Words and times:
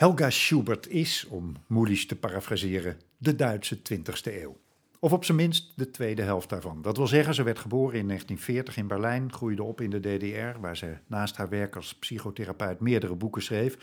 Helga 0.00 0.30
Schubert 0.30 0.88
is, 0.88 1.26
om 1.28 1.56
Moelis 1.66 2.06
te 2.06 2.16
parafraseren, 2.16 3.00
de 3.18 3.36
Duitse 3.36 3.78
20e 3.78 4.34
eeuw. 4.42 4.56
Of 4.98 5.12
op 5.12 5.24
zijn 5.24 5.36
minst 5.36 5.72
de 5.76 5.90
tweede 5.90 6.22
helft 6.22 6.48
daarvan. 6.48 6.82
Dat 6.82 6.96
wil 6.96 7.06
zeggen, 7.06 7.34
ze 7.34 7.42
werd 7.42 7.58
geboren 7.58 7.98
in 7.98 8.06
1940 8.06 8.76
in 8.76 8.86
Berlijn, 8.86 9.32
groeide 9.32 9.62
op 9.62 9.80
in 9.80 9.90
de 9.90 10.00
DDR, 10.00 10.60
waar 10.60 10.76
ze 10.76 10.96
naast 11.06 11.36
haar 11.36 11.48
werk 11.48 11.76
als 11.76 11.94
psychotherapeut 11.94 12.80
meerdere 12.80 13.14
boeken 13.14 13.42
schreef. 13.42 13.76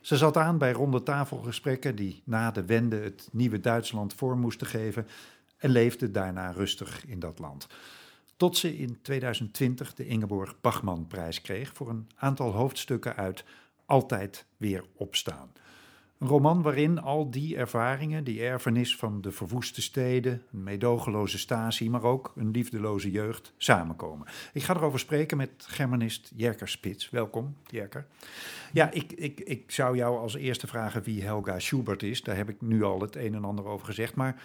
Ze 0.00 0.16
zat 0.16 0.36
aan 0.36 0.58
bij 0.58 0.72
ronde 0.72 1.02
tafelgesprekken 1.02 1.96
die 1.96 2.22
na 2.24 2.50
de 2.50 2.64
wende 2.64 2.96
het 2.96 3.28
nieuwe 3.32 3.60
Duitsland 3.60 4.14
vorm 4.14 4.40
moesten 4.40 4.66
geven 4.66 5.06
en 5.58 5.70
leefde 5.70 6.10
daarna 6.10 6.50
rustig 6.50 7.06
in 7.06 7.18
dat 7.18 7.38
land. 7.38 7.66
Tot 8.42 8.56
ze 8.56 8.76
in 8.78 8.98
2020 9.02 9.94
de 9.94 10.06
Ingeborg 10.06 10.60
Bachmann-prijs 10.60 11.40
kreeg 11.40 11.72
voor 11.74 11.88
een 11.88 12.08
aantal 12.16 12.50
hoofdstukken 12.50 13.16
uit 13.16 13.44
Altijd 13.86 14.46
weer 14.56 14.84
opstaan. 14.96 15.52
Een 16.18 16.28
roman 16.28 16.62
waarin 16.62 17.00
al 17.00 17.30
die 17.30 17.56
ervaringen, 17.56 18.24
die 18.24 18.42
erfenis 18.42 18.96
van 18.96 19.20
de 19.20 19.32
verwoeste 19.32 19.82
steden, 19.82 20.42
een 20.52 20.62
meedogenloze 20.62 21.38
statie, 21.38 21.90
maar 21.90 22.02
ook 22.02 22.32
een 22.36 22.50
liefdeloze 22.50 23.10
jeugd, 23.10 23.52
samenkomen. 23.56 24.26
Ik 24.52 24.62
ga 24.62 24.74
erover 24.74 24.98
spreken 24.98 25.36
met 25.36 25.50
germanist 25.56 26.32
Jerker 26.36 26.68
Spits. 26.68 27.10
Welkom, 27.10 27.56
Jerker. 27.66 28.06
Ja, 28.72 28.90
ik, 28.90 29.12
ik, 29.12 29.40
ik 29.40 29.70
zou 29.70 29.96
jou 29.96 30.18
als 30.18 30.34
eerste 30.34 30.66
vragen 30.66 31.02
wie 31.02 31.22
Helga 31.22 31.58
Schubert 31.58 32.02
is. 32.02 32.22
Daar 32.22 32.36
heb 32.36 32.48
ik 32.48 32.60
nu 32.60 32.82
al 32.82 33.00
het 33.00 33.16
een 33.16 33.34
en 33.34 33.44
ander 33.44 33.64
over 33.64 33.86
gezegd. 33.86 34.14
Maar 34.14 34.42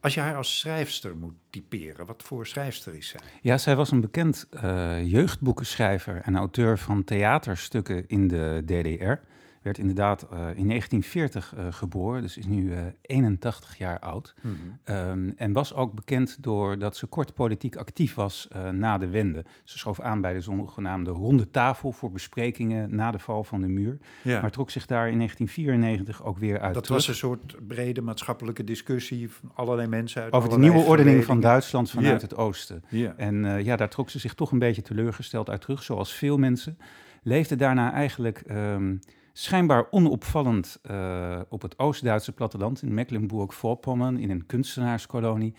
als 0.00 0.14
je 0.14 0.20
haar 0.20 0.36
als 0.36 0.58
schrijfster 0.58 1.16
moet 1.16 1.34
typeren, 1.50 2.06
wat 2.06 2.22
voor 2.22 2.46
schrijfster 2.46 2.94
is 2.94 3.08
zij? 3.08 3.20
Ja, 3.42 3.58
zij 3.58 3.76
was 3.76 3.90
een 3.90 4.00
bekend 4.00 4.46
uh, 4.54 5.12
jeugdboekenschrijver 5.12 6.20
en 6.24 6.36
auteur 6.36 6.78
van 6.78 7.04
theaterstukken 7.04 8.04
in 8.06 8.28
de 8.28 8.62
DDR 8.64 9.20
werd 9.62 9.78
inderdaad 9.78 10.22
uh, 10.22 10.38
in 10.38 10.68
1940 10.68 11.54
uh, 11.54 11.66
eh, 11.66 11.72
geboren, 11.72 12.22
dus 12.22 12.36
is 12.36 12.46
nu 12.46 12.64
uh, 12.64 12.86
eh, 12.86 12.92
81 13.02 13.78
jaar 13.78 13.98
oud. 13.98 14.34
Mm 14.42 14.56
-hmm. 14.84 14.96
um, 14.96 15.34
en 15.36 15.52
was 15.52 15.74
ook 15.74 15.94
bekend 15.94 16.36
doordat 16.40 16.96
ze 16.96 17.06
kort 17.06 17.34
politiek 17.34 17.76
actief 17.76 18.14
was 18.14 18.48
na 18.72 18.98
de 18.98 19.08
wende. 19.08 19.44
Ze 19.64 19.78
schoof 19.78 20.00
aan 20.00 20.20
bij 20.20 20.32
de 20.32 20.40
zogenaamde 20.40 21.10
ronde 21.10 21.50
tafel 21.50 21.92
voor 21.92 22.10
besprekingen 22.10 22.94
na 22.94 23.10
de 23.10 23.18
val 23.18 23.44
van 23.44 23.60
de 23.60 23.68
muur. 23.68 23.98
Ja. 24.22 24.40
Maar 24.40 24.50
trok 24.50 24.70
zich 24.70 24.86
daar 24.86 25.08
in 25.08 25.16
1994 25.16 26.24
ook 26.24 26.38
weer 26.38 26.60
uit. 26.60 26.74
Dat 26.74 26.82
terug. 26.82 26.98
was 26.98 27.08
een 27.08 27.14
soort 27.14 27.66
brede 27.66 28.00
maatschappelijke 28.00 28.64
discussie 28.64 29.30
van 29.30 29.50
allerlei 29.54 29.88
mensen 29.88 30.22
uit. 30.22 30.32
Over 30.32 30.50
de 30.50 30.58
nieuwe 30.58 30.80
ordening 30.80 31.24
van 31.24 31.40
Duitsland 31.40 31.90
vanuit 31.90 32.20
yeah. 32.20 32.20
het 32.20 32.36
oosten. 32.36 32.84
Yeah. 32.88 33.12
En 33.16 33.64
ja, 33.64 33.76
daar 33.76 33.88
trok 33.88 34.10
ze 34.10 34.18
zich 34.18 34.34
toch 34.34 34.52
een 34.52 34.58
beetje 34.58 34.82
teleurgesteld 34.82 35.50
uit 35.50 35.60
terug, 35.60 35.82
zoals 35.82 36.14
veel 36.14 36.36
mensen. 36.36 36.78
Leefde 37.22 37.56
daarna 37.56 37.92
eigenlijk. 37.92 38.42
Um, 38.50 39.00
schijnbaar 39.38 39.86
onopvallend 39.90 40.78
uh, 40.90 41.40
op 41.48 41.62
het 41.62 41.78
Oost-Duitse 41.78 42.32
platteland 42.32 42.82
in 42.82 42.94
Mecklenburg-Vorpommern 42.94 44.16
in 44.16 44.30
een 44.30 44.46
kunstenaarskolonie. 44.46 45.54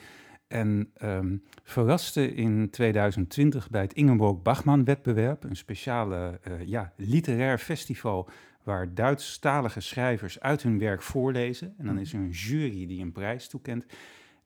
En 0.48 0.92
um, 1.04 1.44
verraste 1.64 2.34
in 2.34 2.70
2020 2.70 3.70
bij 3.70 3.82
het 3.82 3.94
Ingeborg 3.94 4.42
Bachmann-wetbewerb, 4.42 5.44
een 5.44 5.56
speciale 5.56 6.40
uh, 6.48 6.68
ja, 6.68 6.94
literair 6.96 7.58
festival 7.58 8.30
waar 8.64 8.94
Duitsstalige 8.94 9.80
schrijvers 9.80 10.40
uit 10.40 10.64
hun 10.64 10.80
werk 10.80 11.02
voorlezen. 11.02 11.74
En 11.78 11.86
dan 11.86 11.98
is 11.98 12.14
er 12.14 12.20
een 12.20 12.30
jury 12.30 12.88
die 12.88 13.02
een 13.02 13.12
prijs 13.12 13.48
toekent. 13.48 13.86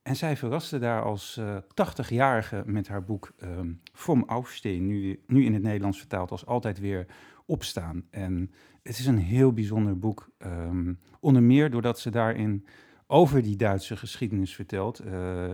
En 0.03 0.15
zij 0.15 0.37
verraste 0.37 0.79
daar 0.79 1.03
als 1.03 1.37
uh, 1.39 1.57
80-jarige 1.57 2.63
met 2.65 2.87
haar 2.87 3.03
boek 3.03 3.31
um, 3.43 3.81
Vom 3.93 4.23
Aufstehen, 4.27 4.87
nu, 4.87 5.19
nu 5.27 5.45
in 5.45 5.53
het 5.53 5.63
Nederlands 5.63 5.97
vertaald 5.97 6.31
als 6.31 6.45
altijd 6.45 6.79
weer 6.79 7.05
opstaan. 7.45 8.03
En 8.09 8.51
het 8.83 8.99
is 8.99 9.05
een 9.05 9.17
heel 9.17 9.53
bijzonder 9.53 9.99
boek. 9.99 10.29
Um, 10.45 10.99
onder 11.19 11.43
meer 11.43 11.69
doordat 11.69 11.99
ze 11.99 12.09
daarin 12.09 12.65
over 13.07 13.41
die 13.41 13.55
Duitse 13.55 13.97
geschiedenis 13.97 14.55
vertelt. 14.55 15.05
Uh, 15.05 15.11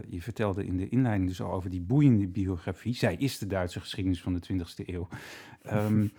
je 0.08 0.22
vertelde 0.22 0.66
in 0.66 0.78
de 0.78 0.90
inleiding 0.90 1.30
dus 1.30 1.42
al 1.42 1.52
over 1.52 1.70
die 1.70 1.82
boeiende 1.82 2.28
biografie. 2.28 2.96
Zij 2.96 3.16
is 3.16 3.38
de 3.38 3.48
Duitse 3.48 3.80
geschiedenis 3.80 4.22
van 4.22 4.34
de 4.34 4.42
20e 4.54 4.86
eeuw. 4.86 5.08
Um, 5.74 6.12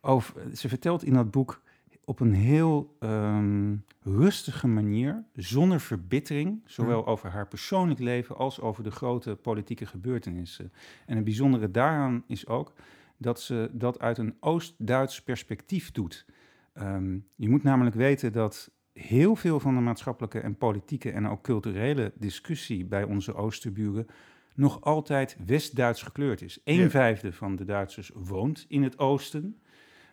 over, 0.00 0.56
ze 0.56 0.68
vertelt 0.68 1.04
in 1.04 1.12
dat 1.12 1.30
boek 1.30 1.62
op 2.04 2.20
een 2.20 2.34
heel 2.34 2.96
um, 3.00 3.84
rustige 4.02 4.66
manier, 4.66 5.24
zonder 5.34 5.80
verbittering, 5.80 6.62
zowel 6.64 7.06
over 7.06 7.30
haar 7.30 7.48
persoonlijk 7.48 8.00
leven 8.00 8.36
als 8.36 8.60
over 8.60 8.82
de 8.82 8.90
grote 8.90 9.36
politieke 9.36 9.86
gebeurtenissen. 9.86 10.72
En 11.06 11.14
het 11.14 11.24
bijzondere 11.24 11.70
daaraan 11.70 12.24
is 12.26 12.46
ook 12.46 12.72
dat 13.20 13.40
ze 13.40 13.70
dat 13.72 13.98
uit 13.98 14.18
een 14.18 14.36
Oost-Duits 14.40 15.22
perspectief 15.22 15.90
doet. 15.90 16.26
Um, 16.74 17.26
je 17.34 17.48
moet 17.48 17.62
namelijk 17.62 17.96
weten 17.96 18.32
dat 18.32 18.70
heel 18.92 19.36
veel 19.36 19.60
van 19.60 19.74
de 19.74 19.80
maatschappelijke 19.80 20.40
en 20.40 20.56
politieke 20.56 21.10
en 21.10 21.28
ook 21.28 21.42
culturele 21.42 22.12
discussie 22.14 22.84
bij 22.84 23.04
onze 23.04 23.34
Oosterburen 23.34 24.06
nog 24.54 24.80
altijd 24.80 25.36
West-Duits 25.46 26.02
gekleurd 26.02 26.42
is. 26.42 26.60
Een 26.64 26.74
yeah. 26.74 26.90
vijfde 26.90 27.32
van 27.32 27.56
de 27.56 27.64
Duitsers 27.64 28.10
woont 28.14 28.64
in 28.68 28.82
het 28.82 28.98
oosten, 28.98 29.60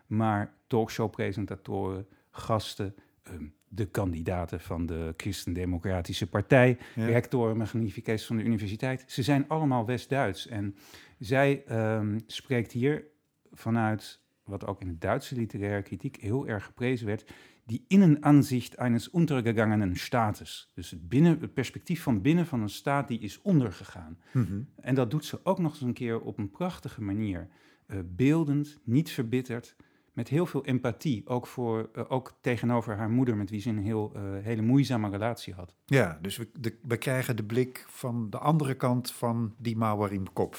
maar 0.07 0.53
talkshow-presentatoren, 0.67 2.07
gasten, 2.31 2.95
um, 3.31 3.53
de 3.69 3.85
kandidaten 3.85 4.59
van 4.59 4.85
de 4.85 5.13
Christendemocratische 5.17 6.27
Partij, 6.27 6.77
ja. 6.95 7.05
rectoren, 7.05 7.57
magnificaties 7.57 8.25
van 8.25 8.37
de 8.37 8.43
universiteit, 8.43 9.03
ze 9.07 9.23
zijn 9.23 9.47
allemaal 9.47 9.85
West-Duits. 9.85 10.47
En 10.47 10.75
zij 11.19 11.63
um, 11.97 12.19
spreekt 12.25 12.71
hier 12.71 13.07
vanuit 13.51 14.21
wat 14.43 14.65
ook 14.65 14.81
in 14.81 14.87
de 14.87 14.97
Duitse 14.97 15.35
literaire 15.35 15.81
kritiek 15.81 16.15
heel 16.15 16.47
erg 16.47 16.65
geprezen 16.65 17.07
werd, 17.07 17.31
die 17.65 17.85
innenansicht 17.87 18.75
eines 18.75 19.13
untergegangenen 19.13 19.95
Staates. 19.95 20.71
Dus 20.73 20.91
het, 20.91 21.09
binnen, 21.09 21.39
het 21.39 21.53
perspectief 21.53 22.01
van 22.03 22.21
binnen 22.21 22.45
van 22.45 22.61
een 22.61 22.69
staat 22.69 23.07
die 23.07 23.19
is 23.19 23.41
ondergegaan. 23.41 24.19
Mm 24.33 24.45
-hmm. 24.45 24.69
En 24.75 24.95
dat 24.95 25.11
doet 25.11 25.25
ze 25.25 25.39
ook 25.43 25.59
nog 25.59 25.71
eens 25.71 25.81
een 25.81 25.93
keer 25.93 26.21
op 26.21 26.37
een 26.37 26.51
prachtige 26.51 27.01
manier. 27.01 27.47
Uh, 27.87 27.99
beeldend, 28.05 28.79
niet 28.83 29.09
verbitterd, 29.09 29.75
met 30.17 30.27
heel 30.27 30.45
veel 30.45 30.65
empathie. 30.65 31.27
Ook, 31.27 31.47
voor, 31.47 31.89
uh, 31.95 32.03
ook 32.07 32.33
tegenover 32.41 32.95
haar 32.95 33.09
moeder, 33.09 33.37
met 33.37 33.49
wie 33.49 33.61
ze 33.61 33.69
een 33.69 33.77
heel, 33.77 34.11
uh, 34.15 34.21
hele 34.41 34.61
moeizame 34.61 35.09
relatie 35.09 35.53
had. 35.53 35.75
Ja, 35.85 36.17
dus 36.21 36.37
we, 36.37 36.49
de, 36.59 36.77
we 36.81 36.97
krijgen 36.97 37.35
de 37.35 37.43
blik 37.43 37.85
van 37.87 38.29
de 38.29 38.37
andere 38.37 38.73
kant 38.73 39.11
van 39.11 39.53
die 39.57 39.77
Mauer 39.77 40.13
in 40.13 40.23
de 40.23 40.31
kop. 40.33 40.55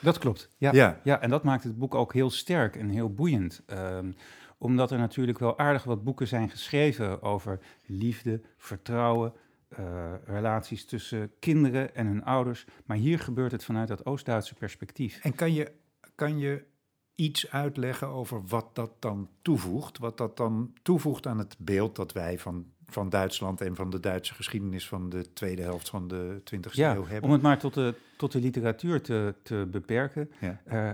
Dat 0.00 0.18
klopt, 0.18 0.48
ja. 0.56 0.72
ja. 0.72 1.00
ja. 1.04 1.20
En 1.20 1.30
dat 1.30 1.44
maakt 1.44 1.64
het 1.64 1.78
boek 1.78 1.94
ook 1.94 2.12
heel 2.12 2.30
sterk 2.30 2.76
en 2.76 2.88
heel 2.88 3.14
boeiend. 3.14 3.62
Um, 3.66 4.14
omdat 4.58 4.90
er 4.90 4.98
natuurlijk 4.98 5.38
wel 5.38 5.58
aardig 5.58 5.84
wat 5.84 6.04
boeken 6.04 6.28
zijn 6.28 6.50
geschreven 6.50 7.22
over 7.22 7.58
liefde, 7.86 8.40
vertrouwen, 8.56 9.32
uh, 9.78 10.14
relaties 10.24 10.84
tussen 10.84 11.32
kinderen 11.38 11.94
en 11.94 12.06
hun 12.06 12.24
ouders. 12.24 12.66
Maar 12.84 12.96
hier 12.96 13.18
gebeurt 13.18 13.52
het 13.52 13.64
vanuit 13.64 13.88
dat 13.88 14.06
Oost-Duitse 14.06 14.54
perspectief. 14.54 15.18
En 15.22 15.34
kan 15.34 15.52
je, 15.52 15.72
kan 16.14 16.38
je 16.38 16.64
iets 17.18 17.50
uitleggen 17.50 18.08
over 18.08 18.42
wat 18.46 18.74
dat 18.74 18.90
dan 18.98 19.28
toevoegt? 19.42 19.98
Wat 19.98 20.18
dat 20.18 20.36
dan 20.36 20.72
toevoegt 20.82 21.26
aan 21.26 21.38
het 21.38 21.56
beeld 21.58 21.96
dat 21.96 22.12
wij 22.12 22.38
van, 22.38 22.66
van 22.86 23.08
Duitsland 23.08 23.60
en 23.60 23.74
van 23.74 23.90
de 23.90 24.00
Duitse 24.00 24.34
geschiedenis 24.34 24.88
van 24.88 25.08
de 25.08 25.32
tweede 25.32 25.62
helft 25.62 25.88
van 25.88 26.08
de 26.08 26.42
20e 26.54 26.70
ja, 26.70 26.94
eeuw 26.94 27.06
hebben? 27.06 27.22
Om 27.22 27.30
het 27.30 27.42
maar 27.42 27.58
tot 27.58 27.74
de, 27.74 27.94
tot 28.16 28.32
de 28.32 28.40
literatuur 28.40 29.02
te, 29.02 29.34
te 29.42 29.68
beperken. 29.70 30.30
Ja. 30.40 30.60
Uh, 30.66 30.90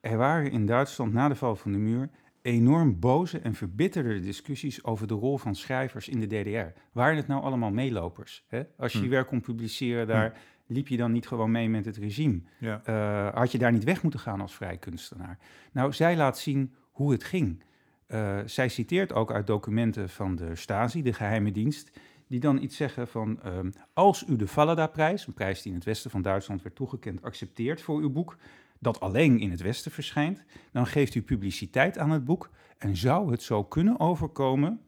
er 0.00 0.16
waren 0.16 0.50
in 0.50 0.66
Duitsland 0.66 1.12
na 1.12 1.28
de 1.28 1.34
val 1.34 1.56
van 1.56 1.72
de 1.72 1.78
muur 1.78 2.08
enorm 2.46 3.00
boze 3.00 3.38
en 3.38 3.54
verbitterde 3.54 4.20
discussies 4.20 4.84
over 4.84 5.06
de 5.06 5.14
rol 5.14 5.38
van 5.38 5.54
schrijvers 5.54 6.08
in 6.08 6.20
de 6.20 6.26
DDR. 6.26 6.80
Waren 6.92 7.16
het 7.16 7.26
nou 7.26 7.42
allemaal 7.42 7.70
meelopers? 7.70 8.44
Hè? 8.48 8.62
Als 8.76 8.92
je 8.92 8.98
hm. 8.98 9.04
je 9.04 9.10
werk 9.10 9.26
kon 9.26 9.40
publiceren 9.40 10.06
daar. 10.06 10.30
Hm 10.30 10.38
liep 10.66 10.88
je 10.88 10.96
dan 10.96 11.12
niet 11.12 11.26
gewoon 11.26 11.50
mee 11.50 11.68
met 11.68 11.84
het 11.84 11.96
regime? 11.96 12.40
Ja. 12.58 12.82
Uh, 12.88 13.34
had 13.34 13.52
je 13.52 13.58
daar 13.58 13.72
niet 13.72 13.84
weg 13.84 14.02
moeten 14.02 14.20
gaan 14.20 14.40
als 14.40 14.54
vrij 14.54 14.76
kunstenaar? 14.76 15.38
Nou, 15.72 15.92
zij 15.92 16.16
laat 16.16 16.38
zien 16.38 16.74
hoe 16.90 17.12
het 17.12 17.24
ging. 17.24 17.62
Uh, 18.08 18.38
zij 18.44 18.68
citeert 18.68 19.12
ook 19.12 19.32
uit 19.32 19.46
documenten 19.46 20.08
van 20.08 20.36
de 20.36 20.56
Stasi, 20.56 21.02
de 21.02 21.12
geheime 21.12 21.52
dienst, 21.52 21.90
die 22.26 22.40
dan 22.40 22.62
iets 22.62 22.76
zeggen 22.76 23.08
van, 23.08 23.40
uh, 23.44 23.58
als 23.92 24.24
u 24.28 24.36
de 24.36 24.46
Fallada-prijs, 24.46 25.26
een 25.26 25.34
prijs 25.34 25.62
die 25.62 25.70
in 25.70 25.76
het 25.78 25.86
westen 25.86 26.10
van 26.10 26.22
Duitsland 26.22 26.62
werd 26.62 26.74
toegekend, 26.74 27.22
accepteert 27.22 27.82
voor 27.82 28.00
uw 28.00 28.10
boek, 28.10 28.36
dat 28.78 29.00
alleen 29.00 29.38
in 29.38 29.50
het 29.50 29.60
westen 29.60 29.90
verschijnt, 29.90 30.44
dan 30.72 30.86
geeft 30.86 31.14
u 31.14 31.22
publiciteit 31.22 31.98
aan 31.98 32.10
het 32.10 32.24
boek 32.24 32.50
en 32.78 32.96
zou 32.96 33.30
het 33.30 33.42
zo 33.42 33.64
kunnen 33.64 34.00
overkomen 34.00 34.80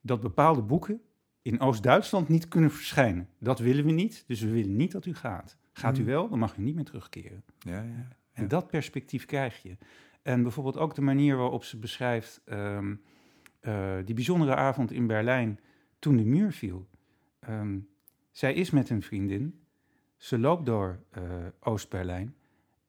dat 0.00 0.20
bepaalde 0.20 0.62
boeken 0.62 1.00
in 1.42 1.60
Oost-Duitsland 1.60 2.28
niet 2.28 2.48
kunnen 2.48 2.70
verschijnen. 2.70 3.28
Dat 3.38 3.58
willen 3.58 3.84
we 3.84 3.92
niet, 3.92 4.24
dus 4.26 4.40
we 4.40 4.50
willen 4.50 4.76
niet 4.76 4.92
dat 4.92 5.06
u 5.06 5.14
gaat. 5.14 5.56
Gaat 5.72 5.96
u 5.96 6.00
hmm. 6.00 6.10
wel, 6.10 6.28
dan 6.28 6.38
mag 6.38 6.56
u 6.56 6.62
niet 6.62 6.74
meer 6.74 6.84
terugkeren. 6.84 7.44
Ja, 7.58 7.82
ja, 7.82 7.82
ja. 7.82 8.08
En 8.32 8.48
dat 8.48 8.66
perspectief 8.66 9.24
krijg 9.24 9.62
je. 9.62 9.76
En 10.22 10.42
bijvoorbeeld 10.42 10.78
ook 10.78 10.94
de 10.94 11.00
manier 11.00 11.36
waarop 11.36 11.64
ze 11.64 11.76
beschrijft 11.76 12.42
um, 12.44 13.00
uh, 13.60 13.96
die 14.04 14.14
bijzondere 14.14 14.54
avond 14.54 14.92
in 14.92 15.06
Berlijn 15.06 15.60
toen 15.98 16.16
de 16.16 16.24
muur 16.24 16.52
viel. 16.52 16.88
Um, 17.48 17.88
zij 18.30 18.54
is 18.54 18.70
met 18.70 18.90
een 18.90 19.02
vriendin, 19.02 19.60
ze 20.16 20.38
loopt 20.38 20.66
door 20.66 21.00
uh, 21.18 21.22
Oost-Berlijn 21.60 22.34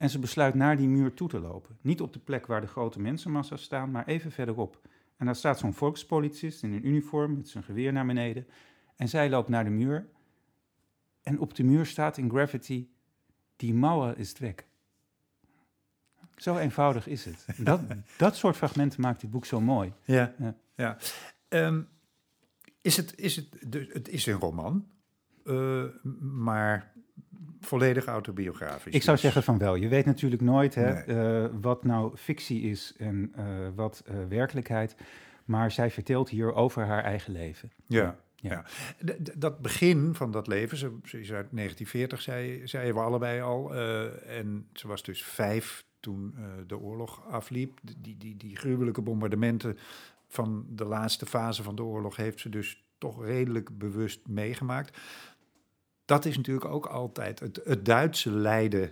En 0.06 0.12
ze 0.12 0.20
besluit 0.20 0.54
naar 0.54 0.78
die 0.78 0.88
muur 0.88 1.14
toe 1.14 1.30
te 1.30 1.40
lopen. 1.40 1.78
Niet 1.82 2.02
op 2.02 2.14
de 2.14 2.20
plek 2.20 2.46
waar 2.46 2.62
de 2.62 2.68
grote 2.68 3.00
mensenmassa's 3.00 3.64
staan, 3.64 3.92
maar 3.92 4.06
even 4.06 4.32
verderop. 4.32 4.82
En 5.18 5.26
daar 5.26 5.36
staat 5.36 5.60
zo'n 5.60 5.74
volkspolitiest 5.74 6.64
in 6.64 6.74
een 6.74 6.88
uniform 6.88 7.36
met 7.36 7.50
zijn 7.50 7.64
geweer 7.64 7.94
naar 7.94 8.06
beneden. 8.06 8.48
En 8.96 9.10
zij 9.10 9.30
loopt 9.30 9.50
naar 9.50 9.64
de 9.64 9.70
muur. 9.70 10.08
En 11.24 11.40
op 11.40 11.56
de 11.56 11.64
muur 11.64 11.86
staat 11.86 12.18
in 12.18 12.30
graffiti: 12.30 12.94
Die 13.56 13.74
mouwen 13.74 14.18
is 14.18 14.38
weg. 14.38 14.56
Zo 16.36 16.58
eenvoudig 16.58 17.08
is 17.08 17.26
het. 17.26 17.46
Dat, 17.66 17.82
dat 18.18 18.36
soort 18.36 18.56
fragmenten 18.56 19.02
maakt 19.02 19.22
dit 19.22 19.32
boek 19.32 19.46
zo 19.46 19.62
mooi. 19.62 19.94
Ja, 20.04 20.34
ja. 20.38 20.56
ja. 20.76 20.98
Ehm, 21.48 21.82
is 22.82 22.98
het, 22.98 23.18
is 23.18 23.36
het, 23.36 23.48
het 23.94 24.10
is 24.10 24.26
een 24.26 24.40
roman, 24.40 24.88
uh, 25.44 25.84
maar 26.20 26.95
volledig 27.66 28.06
autobiografisch. 28.06 28.94
Ik 28.94 29.02
zou 29.02 29.16
dus. 29.16 29.22
zeggen 29.22 29.44
van 29.44 29.58
wel. 29.58 29.76
Je 29.76 29.88
weet 29.88 30.06
natuurlijk 30.06 30.42
nooit 30.42 30.76
hè, 30.76 31.08
uh, 31.44 31.50
wat 31.62 31.84
nou 31.84 32.18
fictie 32.18 32.62
is 32.62 32.94
en 32.98 33.34
uh, 33.38 33.44
wat 33.76 34.04
werkelijkheid. 34.30 34.96
Maar 35.46 35.72
zij 35.72 35.92
vertelt 35.92 36.30
hier 36.30 36.54
over 36.54 36.86
haar 36.86 37.04
eigen 37.04 37.34
leven. 37.34 37.72
Ja. 37.86 38.16
Ja. 38.36 38.66
dat 39.38 39.60
begin 39.60 40.16
van 40.16 40.32
dat 40.32 40.48
leven, 40.48 40.78
ze, 40.78 40.92
ze 41.04 41.20
is 41.20 41.32
uit 41.32 41.48
1940, 41.52 42.22
zei, 42.22 42.68
zeiden 42.68 42.96
we 42.96 43.02
allebei 43.02 43.42
al. 43.42 43.76
en 44.26 44.68
ze 44.74 44.88
was 44.88 45.04
dus 45.04 45.24
vijf 45.24 45.86
toen 46.00 46.36
de 46.68 46.80
oorlog 46.80 47.28
afliep. 47.28 47.80
Die, 47.98 48.18
die, 48.18 48.38
die 48.38 48.56
gruwelijke 48.58 49.02
bombardementen 49.02 49.78
van 50.28 50.66
de 50.70 50.86
laatste 50.86 51.26
fase 51.26 51.64
van 51.64 51.76
de 51.76 51.84
oorlog 51.84 52.16
heeft 52.16 52.40
ze 52.40 52.50
dus 52.50 52.84
toch 52.98 53.26
redelijk 53.26 53.78
bewust 53.78 54.28
meegemaakt. 54.28 54.98
Dat 56.06 56.26
is 56.26 56.38
natuurlijk 56.38 56.66
ook 56.66 56.86
altijd 56.86 57.40
het, 57.40 57.62
het 57.64 57.86
Duitse 57.86 58.32
lijden 58.32 58.92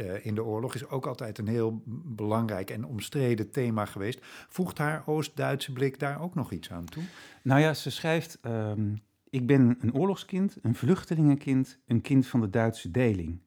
uh, 0.00 0.26
in 0.26 0.34
de 0.34 0.44
oorlog 0.44 0.74
is 0.74 0.88
ook 0.88 1.06
altijd 1.06 1.38
een 1.38 1.48
heel 1.48 1.82
belangrijk 2.04 2.70
en 2.70 2.84
omstreden 2.84 3.50
thema 3.50 3.84
geweest. 3.84 4.18
Voegt 4.48 4.78
haar 4.78 5.02
Oost-Duitse 5.06 5.72
blik 5.72 5.98
daar 5.98 6.22
ook 6.22 6.34
nog 6.34 6.52
iets 6.52 6.70
aan 6.70 6.84
toe? 6.84 7.02
Nou 7.42 7.60
ja, 7.60 7.74
ze 7.74 7.90
schrijft: 7.90 8.38
um, 8.46 9.02
Ik 9.30 9.46
ben 9.46 9.78
een 9.80 9.94
oorlogskind, 9.94 10.56
een 10.62 10.74
vluchtelingenkind, 10.74 11.78
een 11.86 12.00
kind 12.00 12.26
van 12.26 12.40
de 12.40 12.50
Duitse 12.50 12.90
deling. 12.90 13.38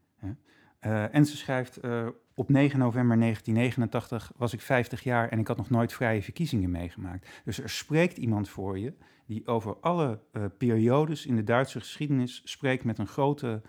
Uh, 0.86 1.16
en 1.16 1.26
ze 1.26 1.38
schrijft: 1.38 1.86
uh, 1.86 2.08
op 2.34 2.50
9 2.50 2.80
november 2.80 3.20
1989 3.20 4.32
was 4.38 4.54
ik 4.54 4.62
50 4.62 5.04
jaar 5.04 5.30
en 5.30 5.40
ik 5.40 5.48
had 5.48 5.58
nog 5.58 5.70
nooit 5.70 5.94
vrije 5.94 6.22
verkiezingen 6.22 6.72
meegemaakt. 6.72 7.42
Dus 7.46 7.62
er 7.62 7.70
spreekt 7.70 8.18
iemand 8.18 8.50
voor 8.50 8.80
je 8.80 8.94
die 9.26 9.48
over 9.48 9.78
alle 9.80 10.20
uh, 10.32 10.44
periodes 10.58 11.26
in 11.26 11.36
de 11.36 11.44
Duitse 11.44 11.80
geschiedenis 11.80 12.42
spreekt 12.44 12.84
met 12.84 12.98
een 12.98 13.08
grote 13.08 13.62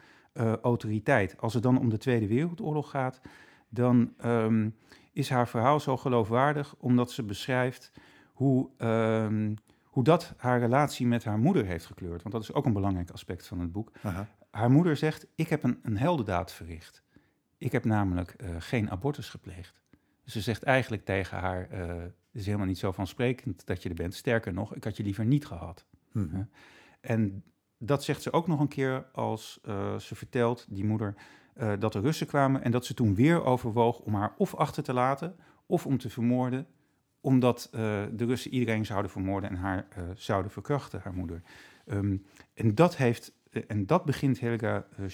autoriteit. 0.62 1.40
Als 1.40 1.54
het 1.54 1.62
dan 1.62 1.78
om 1.78 1.88
de 1.88 1.98
Tweede 1.98 2.26
Wereldoorlog 2.26 2.90
gaat, 2.90 3.20
dan 3.68 4.12
um, 4.24 4.74
is 5.12 5.30
haar 5.30 5.48
verhaal 5.48 5.80
zo 5.80 5.96
geloofwaardig 5.96 6.74
omdat 6.78 7.10
ze 7.10 7.22
beschrijft 7.22 7.92
hoe, 8.32 8.70
um, 8.78 9.54
hoe 9.84 10.04
dat 10.04 10.34
haar 10.36 10.58
relatie 10.58 11.06
met 11.06 11.24
haar 11.24 11.38
moeder 11.38 11.64
heeft 11.64 11.86
gekleurd. 11.86 12.22
Want 12.22 12.34
dat 12.34 12.42
is 12.42 12.52
ook 12.52 12.66
een 12.66 12.72
belangrijk 12.72 13.10
aspect 13.10 13.46
van 13.46 13.60
het 13.60 13.72
boek. 13.72 13.90
Aha. 14.02 14.28
Haar 14.50 14.70
moeder 14.70 14.96
zegt: 14.96 15.26
Ik 15.34 15.48
heb 15.48 15.62
een, 15.62 15.78
een 15.82 15.96
heldendaad 15.96 16.52
verricht. 16.52 17.03
Ik 17.58 17.72
heb 17.72 17.84
namelijk 17.84 18.34
uh, 18.42 18.48
geen 18.58 18.90
abortus 18.90 19.28
gepleegd. 19.28 19.82
Dus 20.24 20.32
ze 20.32 20.40
zegt 20.40 20.62
eigenlijk 20.62 21.04
tegen 21.04 21.38
haar: 21.38 21.68
uh, 21.72 21.78
Het 21.88 22.12
is 22.32 22.46
helemaal 22.46 22.66
niet 22.66 22.78
zo 22.78 22.92
vansprekend 22.92 23.66
dat 23.66 23.82
je 23.82 23.88
er 23.88 23.94
bent. 23.94 24.14
Sterker 24.14 24.52
nog, 24.52 24.74
ik 24.74 24.84
had 24.84 24.96
je 24.96 25.02
liever 25.02 25.24
niet 25.24 25.46
gehad. 25.46 25.86
Hmm. 26.12 26.48
En 27.00 27.44
dat 27.78 28.04
zegt 28.04 28.22
ze 28.22 28.32
ook 28.32 28.46
nog 28.46 28.60
een 28.60 28.68
keer 28.68 29.06
als 29.12 29.60
uh, 29.64 29.98
ze 29.98 30.14
vertelt, 30.14 30.66
die 30.68 30.84
moeder, 30.84 31.14
dat 31.78 31.92
de 31.92 32.00
Russen 32.00 32.26
kwamen 32.26 32.62
en 32.62 32.70
dat 32.70 32.84
ze 32.84 32.94
toen 32.94 33.14
weer 33.14 33.44
overwoog 33.44 33.98
om 33.98 34.14
haar 34.14 34.34
of 34.36 34.54
achter 34.54 34.82
te 34.82 34.92
laten 34.92 35.36
of 35.66 35.86
om 35.86 35.98
te 35.98 36.10
vermoorden, 36.10 36.66
omdat 37.20 37.68
de 37.72 38.24
Russen 38.24 38.50
iedereen 38.50 38.86
zouden 38.86 39.10
vermoorden 39.10 39.50
en 39.50 39.56
haar 39.56 39.86
zouden 40.14 40.50
verkrachten, 40.50 41.00
haar 41.02 41.14
moeder. 41.14 41.42
Um, 41.86 42.26
en 42.54 42.74
dat 42.74 42.96
heeft, 42.96 43.32
en 43.66 43.86
dat 43.86 44.04
begint 44.04 44.40
Helga 44.40 44.86
eh, 44.96 45.04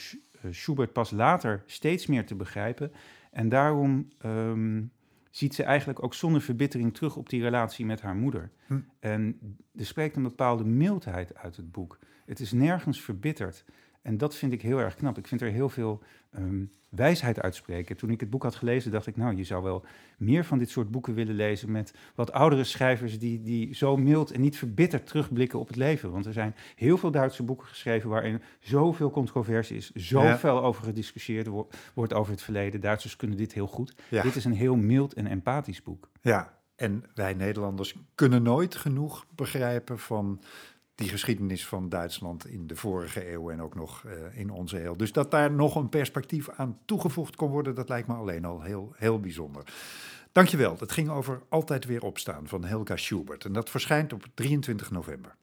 Schubert 0.51 0.93
pas 0.93 1.11
later 1.11 1.63
steeds 1.67 2.07
meer 2.07 2.27
te 2.27 2.35
begrijpen. 2.35 2.93
En 3.31 3.49
daarom 3.49 4.09
ehm, 4.19 4.83
ziet 5.31 5.55
ze 5.55 5.63
eigenlijk 5.63 6.03
ook 6.03 6.15
zonder 6.15 6.41
verbittering 6.43 6.95
terug 6.95 7.17
op 7.17 7.29
die 7.29 7.43
relatie 7.43 7.87
met 7.87 8.01
haar 8.01 8.15
moeder. 8.15 8.51
Hm. 8.67 8.81
En 9.01 9.39
er 9.77 9.87
spreekt 9.87 10.17
een 10.17 10.23
bepaalde 10.23 10.65
mildheid 10.65 11.37
uit 11.37 11.57
het 11.57 11.73
boek. 11.73 11.99
Het 12.27 12.41
is 12.41 12.53
nergens 12.53 13.01
verbitterd. 13.01 13.65
En 14.03 14.19
dat 14.19 14.37
vind 14.37 14.53
ik 14.53 14.63
heel 14.63 14.79
erg 14.79 14.95
knap. 14.95 15.19
Ik 15.19 15.27
vind 15.27 15.41
er 15.41 15.51
heel 15.51 15.69
veel 15.69 16.03
um, 16.37 16.73
wijsheid 16.89 17.41
uitspreken. 17.41 17.97
Toen 17.97 18.11
ik 18.11 18.21
het 18.21 18.31
boek 18.31 18.43
had 18.43 18.55
gelezen, 18.55 18.91
dacht 18.91 19.07
ik, 19.07 19.17
nou, 19.17 19.37
je 19.37 19.45
zou 19.45 19.63
wel 19.63 19.85
meer 20.19 20.45
van 20.45 20.59
dit 20.59 20.71
soort 20.71 20.91
boeken 20.91 21.15
willen 21.15 21.35
lezen 21.35 21.71
met 21.71 21.95
wat 22.15 22.33
oudere 22.33 22.65
schrijvers 22.65 23.19
die, 23.19 23.43
die 23.43 23.75
zo 23.75 23.97
mild 23.97 24.31
en 24.31 24.41
niet 24.41 24.59
verbitterd 24.59 25.07
terugblikken 25.07 25.59
op 25.59 25.67
het 25.67 25.77
leven. 25.77 26.11
Want 26.11 26.27
er 26.27 26.33
zijn 26.33 26.55
heel 26.75 26.99
veel 26.99 27.11
Duitse 27.11 27.43
boeken 27.43 27.67
geschreven 27.67 28.11
waarin 28.11 28.43
zoveel 28.61 29.11
controversie 29.11 29.77
is, 29.77 29.91
zo 29.91 30.37
veel 30.37 30.63
over 30.63 30.85
gediscussieerd 30.85 31.49
wordt 31.95 32.15
over 32.15 32.33
het 32.33 32.43
verleden. 32.43 32.81
Duitsers 32.81 33.17
kunnen 33.17 33.37
dit 33.37 33.53
heel 33.53 33.67
goed. 33.67 33.95
Dit 34.09 34.37
is 34.37 34.45
een 34.45 34.53
heel 34.53 34.77
mild 34.77 35.15
en 35.15 35.27
empathisch 35.27 35.83
boek. 35.83 36.09
Ja, 36.21 36.59
en 36.77 37.05
wij 37.15 37.35
Nederlanders 37.35 37.95
kunnen 38.15 38.43
nooit 38.43 38.77
genoeg 38.77 39.27
begrijpen 39.35 39.99
van 39.99 40.41
die 41.01 41.09
geschiedenis 41.09 41.67
van 41.67 41.89
Duitsland 41.89 42.47
in 42.47 42.67
de 42.67 42.77
vorige 42.77 43.33
eeuw 43.33 43.51
en 43.51 43.63
ook 43.63 43.75
nog 43.75 44.03
uh, 44.07 44.13
in 44.39 44.51
onze 44.51 44.85
eeuw. 44.85 44.97
Dus 44.97 45.13
dat 45.13 45.31
daar 45.31 45.53
nog 45.53 45.75
een 45.75 45.89
perspectief 45.89 46.49
aan 46.49 46.79
toegevoegd 46.85 47.37
kon 47.37 47.51
worden, 47.51 47.75
dat 47.75 47.89
lijkt 47.89 48.09
me 48.09 48.15
alleen 48.15 48.45
al 48.45 48.61
heel, 48.61 48.93
heel 48.97 49.21
bijzonder. 49.21 49.63
Dankjewel. 50.33 50.77
Het 50.79 50.93
ging 50.93 51.09
over 51.09 51.43
Altijd 51.49 51.85
weer 51.85 52.03
opstaan 52.03 52.49
van 52.49 52.65
Helga 52.65 52.97
Schubert. 52.97 53.45
En 53.45 53.53
dat 53.53 53.71
verschijnt 53.71 54.13
op 54.13 54.27
23 54.35 54.91
november. 54.91 55.37